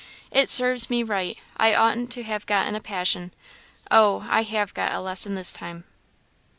"It 0.31 0.49
serves 0.49 0.89
me 0.89 1.03
right; 1.03 1.37
I 1.57 1.75
oughtn't 1.75 2.11
to 2.13 2.23
have 2.23 2.47
got 2.47 2.65
in 2.65 2.73
a 2.73 2.81
passion; 2.81 3.35
oh! 3.91 4.25
I 4.27 4.41
have 4.41 4.73
got 4.73 4.93
a 4.93 4.99
lesson 4.99 5.35
this 5.35 5.53
time!" 5.53 5.83